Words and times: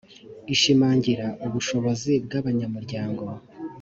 ishimangira 0.53 1.27
ubushobozi 1.45 2.13
bw 2.25 2.31
abanyamurya 2.39 3.01
ngo 3.11 3.27